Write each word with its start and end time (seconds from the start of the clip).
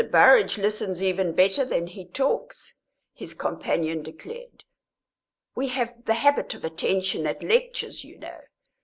Burrage 0.11 0.57
listens 0.57 1.03
even 1.03 1.31
better 1.33 1.63
than 1.63 1.85
he 1.85 2.05
talks," 2.05 2.79
his 3.13 3.35
companion 3.35 4.01
declared. 4.01 4.63
"We 5.53 5.67
have 5.67 6.05
the 6.05 6.15
habit 6.15 6.55
of 6.55 6.65
attention 6.65 7.27
at 7.27 7.43
lectures, 7.43 8.03
you 8.03 8.17
know. 8.17 8.39